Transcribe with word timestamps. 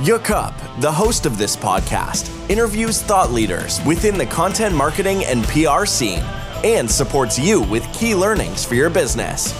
Yukup, 0.00 0.52
the 0.82 0.92
host 0.92 1.24
of 1.24 1.38
this 1.38 1.56
podcast, 1.56 2.28
interviews 2.50 3.00
thought 3.00 3.32
leaders 3.32 3.82
within 3.86 4.18
the 4.18 4.26
content 4.26 4.74
marketing 4.74 5.24
and 5.24 5.42
PR 5.44 5.86
scene 5.86 6.22
and 6.64 6.90
supports 6.90 7.38
you 7.38 7.62
with 7.62 7.82
key 7.94 8.14
learnings 8.14 8.62
for 8.62 8.74
your 8.74 8.90
business. 8.90 9.54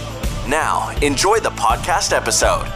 Now, 0.47 0.95
enjoy 1.01 1.39
the 1.39 1.49
podcast 1.49 2.15
episode. 2.15 2.67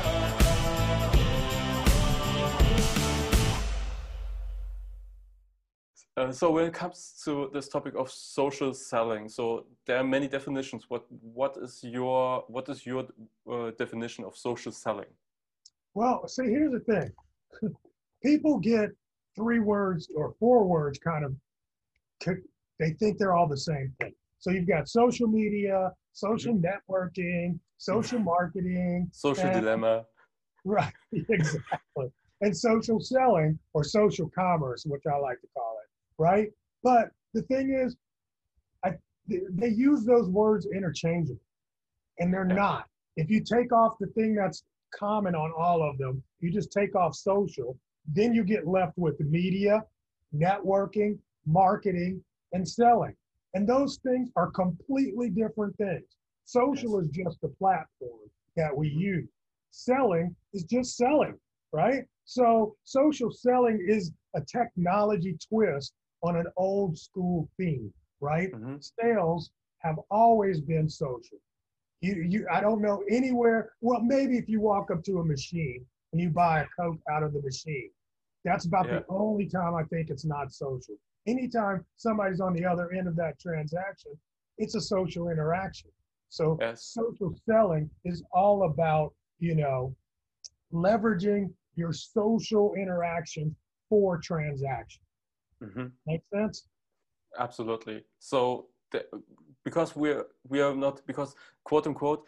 Uh, 6.17 6.31
so 6.31 6.49
when 6.49 6.65
it 6.65 6.73
comes 6.73 7.21
to 7.25 7.51
this 7.53 7.67
topic 7.67 7.93
of 7.95 8.09
social 8.09 8.73
selling, 8.73 9.29
so 9.29 9.67
there 9.85 9.97
are 9.97 10.03
many 10.03 10.27
definitions. 10.27 10.85
What 10.89 11.05
what 11.11 11.55
is 11.61 11.83
your 11.83 12.43
what 12.47 12.67
is 12.69 12.87
your 12.87 13.05
uh, 13.47 13.69
definition 13.77 14.23
of 14.25 14.35
social 14.35 14.71
selling? 14.71 15.13
Well, 15.93 16.27
see, 16.27 16.45
here's 16.45 16.71
the 16.71 16.79
thing. 16.79 17.11
People 18.23 18.59
get 18.59 18.89
three 19.35 19.59
words 19.59 20.07
or 20.15 20.33
four 20.39 20.65
words 20.65 20.99
kind 20.99 21.25
of, 21.25 21.35
they 22.79 22.91
think 22.93 23.17
they're 23.17 23.33
all 23.33 23.47
the 23.47 23.57
same 23.57 23.93
thing. 23.99 24.13
So 24.39 24.51
you've 24.51 24.67
got 24.67 24.87
social 24.89 25.27
media, 25.27 25.91
social 26.13 26.53
mm-hmm. 26.53 26.65
networking, 26.93 27.59
social 27.77 28.17
mm-hmm. 28.17 28.25
marketing, 28.25 29.09
Social 29.11 29.45
and- 29.45 29.61
dilemma. 29.61 30.05
right, 30.65 30.93
exactly. 31.29 32.11
And 32.41 32.57
social 32.57 32.99
selling 32.99 33.57
or 33.73 33.83
social 33.83 34.29
commerce, 34.33 34.83
which 34.85 35.03
I 35.11 35.15
like 35.17 35.39
to 35.41 35.47
call 35.55 35.77
it, 35.83 35.89
right? 36.21 36.49
But 36.83 37.09
the 37.35 37.43
thing 37.43 37.71
is, 37.71 37.95
I, 38.83 38.93
they, 39.27 39.41
they 39.51 39.67
use 39.69 40.05
those 40.05 40.27
words 40.27 40.67
interchangeably, 40.75 41.37
and 42.19 42.33
they're 42.33 42.47
Yeah. 42.49 42.55
not. 42.55 42.87
If 43.15 43.29
you 43.29 43.43
take 43.43 43.71
off 43.71 43.97
the 43.99 44.07
thing 44.07 44.33
that's 44.33 44.63
common 44.97 45.35
on 45.35 45.51
all 45.55 45.87
of 45.87 45.99
them, 45.99 46.23
you 46.41 46.51
just 46.51 46.71
take 46.71 46.95
off 46.95 47.15
social, 47.15 47.77
then 48.13 48.33
you 48.33 48.43
get 48.43 48.67
left 48.67 48.97
with 48.97 49.17
the 49.17 49.25
media, 49.25 49.83
networking, 50.35 51.17
marketing, 51.45 52.23
and 52.53 52.67
selling. 52.67 53.15
And 53.53 53.67
those 53.67 53.97
things 53.97 54.29
are 54.35 54.49
completely 54.51 55.29
different 55.29 55.75
things. 55.77 56.05
Social 56.45 56.99
is 56.99 57.09
just 57.09 57.39
the 57.41 57.49
platform 57.49 58.29
that 58.55 58.75
we 58.75 58.89
use. 58.89 59.27
Selling 59.71 60.35
is 60.53 60.63
just 60.63 60.97
selling, 60.97 61.37
right? 61.71 62.03
So 62.25 62.75
social 62.83 63.31
selling 63.31 63.83
is 63.87 64.11
a 64.35 64.41
technology 64.41 65.37
twist 65.49 65.93
on 66.23 66.35
an 66.37 66.45
old 66.57 66.97
school 66.97 67.49
theme, 67.57 67.93
right? 68.19 68.51
Mhm. 68.51 68.83
Sales 68.99 69.51
have 69.79 69.99
always 70.09 70.61
been 70.61 70.89
social. 70.89 71.39
You, 72.01 72.15
you, 72.15 72.47
I 72.51 72.61
don't 72.61 72.81
know 72.81 73.03
anywhere. 73.09 73.73
Well, 73.81 74.01
maybe 74.01 74.37
if 74.37 74.49
you 74.49 74.59
walk 74.59 74.91
up 74.91 75.03
to 75.03 75.19
a 75.19 75.25
machine 75.25 75.85
and 76.11 76.21
you 76.21 76.29
buy 76.29 76.61
a 76.61 76.67
Coke 76.79 76.99
out 77.11 77.23
of 77.23 77.33
the 77.33 77.41
machine, 77.41 77.89
that's 78.43 78.65
about 78.65 78.85
Yeah. 78.87 78.99
the 78.99 79.05
only 79.09 79.47
time 79.47 79.75
I 79.75 79.83
think 79.83 80.09
it's 80.09 80.25
not 80.25 80.51
social. 80.51 80.95
Anytime 81.27 81.85
somebody's 81.97 82.41
on 82.41 82.53
the 82.53 82.65
other 82.65 82.91
end 82.93 83.07
of 83.07 83.15
that 83.17 83.39
transaction, 83.39 84.11
it's 84.57 84.75
a 84.75 84.81
social 84.81 85.29
interaction. 85.29 85.91
So 86.29 86.57
Yes. 86.59 86.85
social 86.85 87.33
selling 87.45 87.89
is 88.05 88.23
all 88.33 88.63
about, 88.63 89.13
you 89.39 89.55
know, 89.55 89.95
leveraging 90.73 91.53
your 91.75 91.93
social 91.93 92.73
interaction 92.75 93.55
for 93.89 94.17
transaction. 94.17 95.03
hmm 95.61 95.87
Make 96.07 96.21
sense? 96.33 96.67
Absolutely. 97.37 98.03
So 98.19 98.67
the, 98.91 99.05
because 99.63 99.95
we're 99.95 100.25
we 100.47 100.61
are 100.61 100.75
not 100.75 101.05
because 101.05 101.35
quote 101.63 101.87
unquote, 101.87 102.25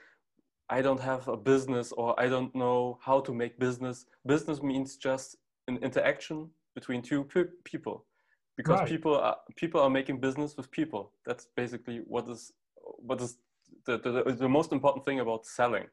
I 0.70 0.82
don't 0.82 1.00
have 1.00 1.28
a 1.28 1.38
business 1.38 1.92
or 1.92 2.20
I 2.20 2.28
don't 2.30 2.54
know 2.56 2.98
how 3.02 3.20
to 3.22 3.34
make 3.34 3.60
business. 3.60 4.06
Business 4.26 4.62
means 4.64 4.96
just 4.96 5.36
an 5.68 5.78
interaction 5.78 6.50
between 6.74 7.02
two 7.02 7.24
pe- 7.26 7.52
people, 7.64 8.06
because 8.58 8.80
Right. 8.80 8.88
people 8.88 9.16
are 9.18 9.38
people 9.56 9.82
are 9.82 9.90
making 9.90 10.20
business 10.20 10.56
with 10.58 10.72
people. 10.72 11.12
That's 11.26 11.48
basically 11.56 11.98
what 12.08 12.28
is 12.30 12.54
what 12.98 13.22
is 13.22 13.38
the, 13.86 13.98
the, 13.98 14.34
the 14.34 14.50
most 14.50 14.72
important 14.72 15.06
thing 15.06 15.20
about 15.20 15.46
selling. 15.46 15.86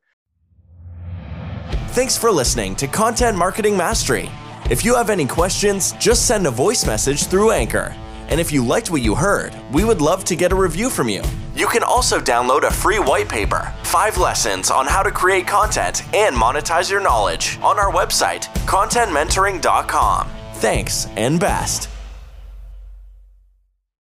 Thanks 1.88 2.16
for 2.16 2.30
listening 2.30 2.76
to 2.76 2.86
Content 2.86 3.36
Marketing 3.36 3.76
Mastery. 3.76 4.30
If 4.70 4.84
you 4.84 4.94
have 4.94 5.10
any 5.10 5.26
questions, 5.26 5.92
just 5.98 6.26
send 6.26 6.46
a 6.46 6.50
voice 6.50 6.86
message 6.86 7.24
through 7.26 7.50
Anchor. 7.50 7.94
And 8.28 8.38
if 8.40 8.52
you 8.52 8.64
liked 8.64 8.92
what 8.92 9.02
you 9.02 9.16
heard, 9.16 9.52
we 9.72 9.82
would 9.82 10.00
love 10.00 10.22
to 10.26 10.36
get 10.36 10.52
a 10.52 10.54
review 10.54 10.88
from 10.88 11.08
you. 11.08 11.22
You 11.56 11.66
can 11.66 11.82
also 11.82 12.20
download 12.20 12.62
a 12.62 12.70
free 12.70 13.00
white 13.00 13.28
paper, 13.28 13.74
five 13.90 14.18
lessons 14.18 14.70
on 14.70 14.86
how 14.86 15.02
to 15.02 15.10
create 15.10 15.48
content 15.48 16.02
and 16.14 16.36
monetize 16.36 16.88
your 16.88 17.00
knowledge 17.00 17.58
on 17.60 17.76
our 17.76 17.90
website, 17.90 18.44
contentmentoring.com. 18.66 20.30
Thanks 20.54 21.08
and 21.16 21.40
best. 21.40 21.88